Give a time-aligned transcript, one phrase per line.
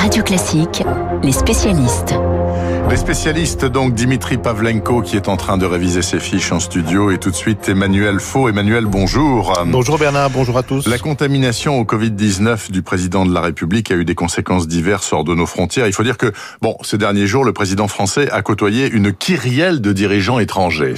[0.00, 0.82] Radio Classique,
[1.22, 2.14] les spécialistes.
[2.88, 7.10] Les spécialistes, donc Dimitri Pavlenko qui est en train de réviser ses fiches en studio
[7.10, 8.48] et tout de suite Emmanuel Faux.
[8.48, 9.52] Emmanuel, bonjour.
[9.66, 10.88] Bonjour Bernard, bonjour à tous.
[10.88, 15.24] La contamination au Covid-19 du président de la République a eu des conséquences diverses hors
[15.24, 15.86] de nos frontières.
[15.86, 16.32] Il faut dire que,
[16.62, 20.94] bon, ces derniers jours, le président français a côtoyé une kyrielle de dirigeants étrangers.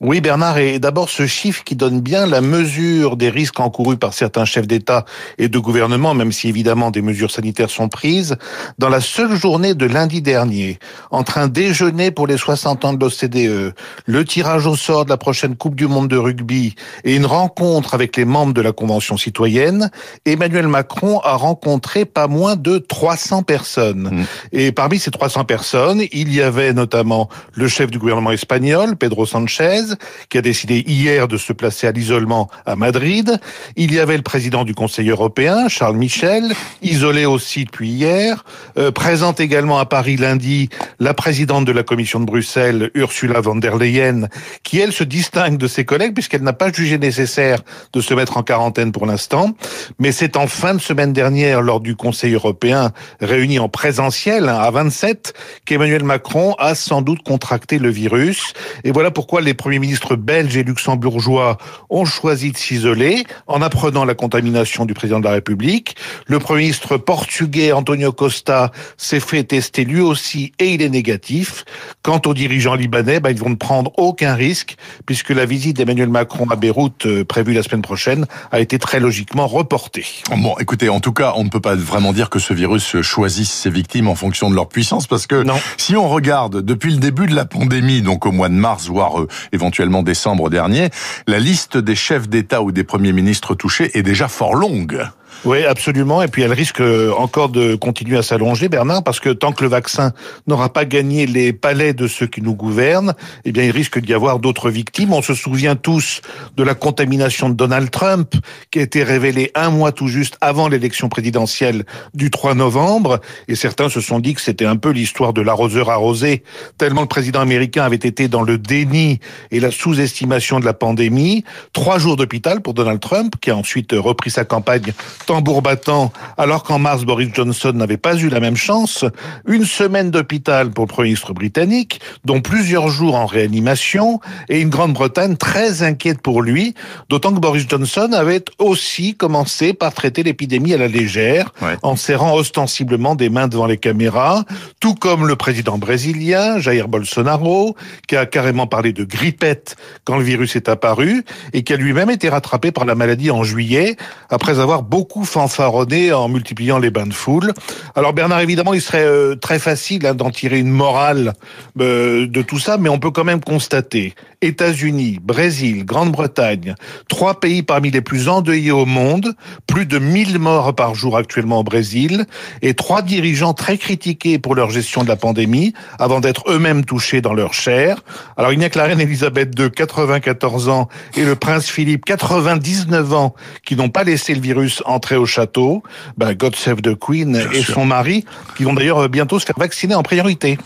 [0.00, 4.12] Oui, Bernard, et d'abord ce chiffre qui donne bien la mesure des risques encourus par
[4.12, 5.04] certains chefs d'État
[5.38, 8.34] et de gouvernement, même si évidemment des mesures sanitaires sont prises.
[8.76, 10.80] Dans la seule journée de lundi dernier,
[11.12, 13.72] entre un déjeuner pour les 60 ans de l'OCDE,
[14.06, 16.74] le tirage au sort de la prochaine Coupe du Monde de rugby
[17.04, 19.92] et une rencontre avec les membres de la Convention citoyenne,
[20.26, 24.10] Emmanuel Macron a rencontré pas moins de 300 personnes.
[24.10, 24.24] Mmh.
[24.50, 29.24] Et parmi ces 300 personnes, il y avait notamment le chef du gouvernement espagnol, Pedro
[29.24, 29.83] Sanchez,
[30.28, 33.38] qui a décidé hier de se placer à l'isolement à Madrid.
[33.76, 36.52] Il y avait le président du Conseil européen, Charles Michel,
[36.82, 38.44] isolé aussi depuis hier.
[38.78, 40.68] Euh, présente également à Paris lundi
[40.98, 44.28] la présidente de la Commission de Bruxelles, Ursula von der Leyen,
[44.62, 47.60] qui elle se distingue de ses collègues puisqu'elle n'a pas jugé nécessaire
[47.92, 49.50] de se mettre en quarantaine pour l'instant.
[49.98, 54.58] Mais c'est en fin de semaine dernière, lors du Conseil européen réuni en présentiel hein,
[54.58, 58.52] à 27, qu'Emmanuel Macron a sans doute contracté le virus.
[58.84, 61.58] Et voilà pourquoi les premiers ministres belges et luxembourgeois
[61.90, 65.96] ont choisi de s'isoler en apprenant la contamination du président de la République.
[66.26, 71.64] Le premier ministre portugais Antonio Costa s'est fait tester lui aussi et il est négatif.
[72.02, 76.08] Quant aux dirigeants libanais, bah, ils vont ne prendre aucun risque puisque la visite d'Emmanuel
[76.08, 80.06] Macron à Beyrouth euh, prévue la semaine prochaine a été très logiquement reportée.
[80.30, 83.50] Bon, écoutez, en tout cas, on ne peut pas vraiment dire que ce virus choisisse
[83.50, 85.56] ses victimes en fonction de leur puissance parce que non.
[85.76, 89.20] si on regarde depuis le début de la pandémie, donc au mois de mars, voire
[89.20, 89.63] euh, éventuellement
[90.02, 90.90] décembre dernier,
[91.26, 95.04] la liste des chefs d'État ou des premiers ministres touchés est déjà fort longue.
[95.44, 96.22] Oui, absolument.
[96.22, 99.62] Et puis elle risque euh, encore de continuer à s'allonger, Bernard, parce que tant que
[99.62, 100.12] le vaccin
[100.46, 103.14] n'aura pas gagné les palais de ceux qui nous gouvernent,
[103.44, 105.12] eh bien, il risque d'y avoir d'autres victimes.
[105.12, 106.22] On se souvient tous
[106.56, 108.34] de la contamination de Donald Trump,
[108.70, 111.84] qui a été révélée un mois tout juste avant l'élection présidentielle
[112.14, 113.20] du 3 novembre.
[113.48, 116.42] Et certains se sont dit que c'était un peu l'histoire de l'arroseur arrosé,
[116.78, 119.20] tellement le président américain avait été dans le déni
[119.50, 121.44] et la sous-estimation de la pandémie.
[121.72, 124.92] Trois jours d'hôpital pour Donald Trump, qui a ensuite repris sa campagne
[125.24, 129.04] tambour battant, alors qu'en mars, Boris Johnson n'avait pas eu la même chance.
[129.46, 134.70] Une semaine d'hôpital pour le Premier ministre britannique, dont plusieurs jours en réanimation, et une
[134.70, 136.74] Grande-Bretagne très inquiète pour lui,
[137.08, 141.76] d'autant que Boris Johnson avait aussi commencé par traiter l'épidémie à la légère, ouais.
[141.82, 144.44] en serrant ostensiblement des mains devant les caméras,
[144.80, 147.76] tout comme le président brésilien, Jair Bolsonaro,
[148.08, 152.10] qui a carrément parlé de grippette quand le virus est apparu, et qui a lui-même
[152.10, 153.96] été rattrapé par la maladie en juillet,
[154.30, 157.52] après avoir beaucoup fanfaronné en multipliant les bains de foule.
[157.94, 161.34] Alors Bernard, évidemment, il serait euh, très facile hein, d'en tirer une morale
[161.80, 164.14] euh, de tout ça, mais on peut quand même constater
[164.44, 166.74] États-Unis, Brésil, Grande-Bretagne,
[167.08, 169.34] trois pays parmi les plus endeuillés au monde,
[169.66, 172.26] plus de 1000 morts par jour actuellement au Brésil,
[172.60, 177.20] et trois dirigeants très critiqués pour leur gestion de la pandémie, avant d'être eux-mêmes touchés
[177.20, 178.02] dans leur chair.
[178.36, 182.04] Alors il n'y a que la reine Elisabeth II, 94 ans, et le prince Philippe,
[182.04, 185.82] 99 ans, qui n'ont pas laissé le virus entrer au château.
[186.16, 187.74] Ben, God Save the Queen Bien et sûr.
[187.74, 188.24] son mari,
[188.56, 190.58] qui vont d'ailleurs bientôt se faire vacciner en priorité.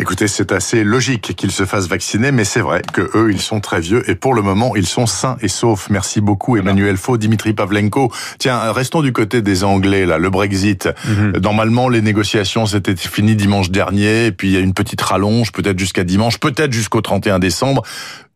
[0.00, 3.60] Écoutez, c'est assez logique qu'ils se fassent vacciner, mais c'est vrai que eux, ils sont
[3.60, 5.88] très vieux et pour le moment, ils sont sains et saufs.
[5.88, 8.10] Merci beaucoup, Emmanuel Faux, Dimitri Pavlenko.
[8.38, 10.86] Tiens, restons du côté des Anglais, là, le Brexit.
[10.86, 11.40] Mm -hmm.
[11.40, 15.52] Normalement, les négociations, c'était fini dimanche dernier, et puis il y a une petite rallonge,
[15.52, 17.82] peut-être jusqu'à dimanche, peut-être jusqu'au 31 décembre.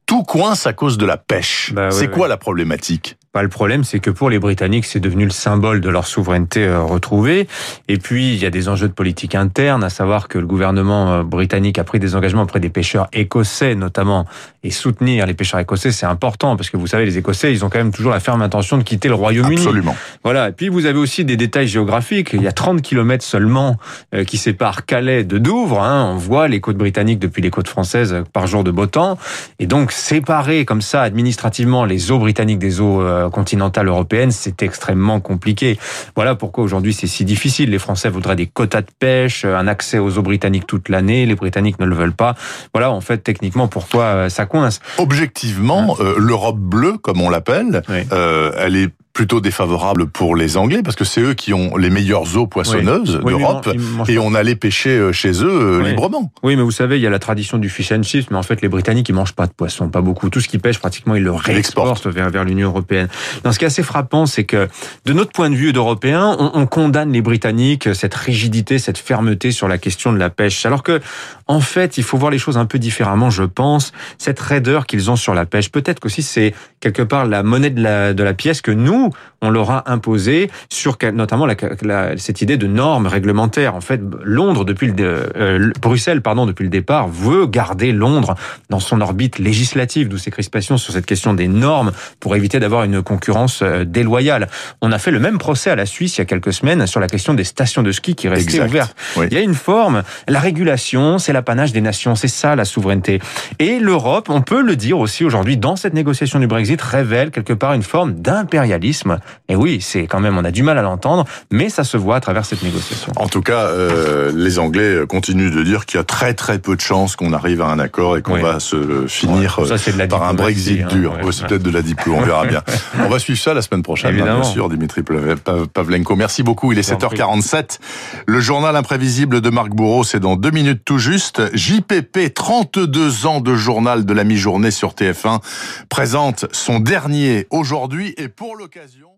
[0.06, 1.72] Tout coince à cause de la pêche.
[1.74, 2.28] Bah, ouais, c'est quoi ouais.
[2.28, 3.17] la problématique?
[3.34, 6.64] Bah, le problème, c'est que pour les Britanniques, c'est devenu le symbole de leur souveraineté
[6.64, 7.46] euh, retrouvée.
[7.86, 11.12] Et puis, il y a des enjeux de politique interne, à savoir que le gouvernement
[11.12, 14.24] euh, britannique a pris des engagements auprès des pêcheurs écossais, notamment,
[14.62, 17.68] et soutenir les pêcheurs écossais, c'est important, parce que vous savez, les Écossais, ils ont
[17.68, 19.58] quand même toujours la ferme intention de quitter le Royaume-Uni.
[19.58, 19.96] Absolument.
[20.24, 20.48] Voilà.
[20.48, 22.31] Et puis, vous avez aussi des détails géographiques.
[22.32, 23.76] Il y a 30 kilomètres seulement
[24.14, 25.82] euh, qui séparent Calais de Douvres.
[25.82, 26.10] Hein.
[26.12, 29.19] On voit les côtes britanniques depuis les côtes françaises par jour de beau temps.
[29.58, 33.00] Et donc, séparer comme ça, administrativement, les eaux britanniques des eaux
[33.32, 35.79] continentale européenne, c'est extrêmement compliqué.
[36.15, 37.70] Voilà pourquoi aujourd'hui c'est si difficile.
[37.70, 41.26] Les Français voudraient des quotas de pêche, un accès aux eaux britanniques toute l'année.
[41.26, 42.35] Les Britanniques ne le veulent pas.
[42.73, 48.00] Voilà, en fait, techniquement, pourquoi ça coince Objectivement, euh, l'Europe bleue, comme on l'appelle, oui.
[48.12, 51.91] euh, elle est plutôt défavorable pour les Anglais parce que c'est eux qui ont les
[51.91, 53.32] meilleures eaux poissonneuses Oui.
[53.32, 53.69] D'Europe
[54.06, 55.88] et on allait pêcher euh, chez eux euh, Oui.
[55.88, 56.31] librement.
[56.44, 58.44] Oui, mais vous savez, il y a la tradition du fish and chips, mais en
[58.44, 60.31] fait, les Britanniques, ils mangent pas de poisson, pas beaucoup.
[60.31, 63.09] Tout ce qu'ils pêchent, pratiquement, ils le réexportent vers, vers l'Union européenne.
[63.43, 64.69] Dans ce qui est assez frappant, c'est que,
[65.05, 69.50] de notre point de vue d'Européens, on, on condamne les Britanniques, cette rigidité, cette fermeté
[69.50, 70.65] sur la question de la pêche.
[70.65, 71.00] Alors que,
[71.49, 73.93] en fait, il faut voir les choses un peu différemment, je pense.
[74.17, 77.82] Cette raideur qu'ils ont sur la pêche, peut-être qu'aussi c'est quelque part la monnaie de
[77.82, 79.10] la, de la pièce que nous,
[79.40, 83.75] on leur a imposée sur notamment la, la- cette idée de normes réglementaires.
[83.75, 88.34] En fait, Londres, depuis le, euh, Bruxelles, pardon, depuis le départ, veut garder Londres
[88.70, 92.84] dans son orbite législative, d'où ces crispations sur cette question des normes pour éviter d'avoir
[92.84, 94.48] une concurrence euh, déloyale.
[94.82, 97.00] On a fait le même procès à la Suisse il y a quelques semaines sur
[97.00, 98.69] la question des stations de ski qui restaient Exact.
[98.69, 98.96] ouvertes.
[99.16, 99.26] Oui.
[99.31, 103.20] Il y a une forme, la régulation, c'est l'apanage des nations, c'est ça la souveraineté.
[103.58, 107.53] Et l'Europe, on peut le dire aussi aujourd'hui, dans cette négociation du Brexit, révèle quelque
[107.53, 109.19] part une forme d'impérialisme.
[109.49, 112.17] Et oui, c'est quand même, on a du mal à l'entendre, mais ça se voit
[112.17, 113.12] à travers cette négociation.
[113.17, 116.76] En tout cas, euh, les Anglais continuent de dire qu'il y a très très peu
[116.76, 118.43] de chances qu'on arrive à un accord et qu'on Oui.
[118.43, 121.15] va se finir Ouais, ça, c'est de la par un Brexit hein, dur.
[121.15, 121.25] ouais.
[121.25, 122.62] Ouais, c'est peut-être de la diplo, on verra bien.
[123.05, 126.17] on va suivre ça la semaine prochaine, hein, bien sûr, Dimitri Pav- Pavlenko.
[126.17, 127.19] Merci beaucoup, il est Je vous en prie.
[127.19, 127.79] 7h47.
[128.26, 131.43] Le journal imprévisible de Marc Bourreau, c'est dans deux minutes tout juste.
[131.55, 135.41] JPP, 32 ans de journal de la mi-journée sur TF1,
[135.88, 139.18] présente son dernier aujourd'hui et pour l'occasion...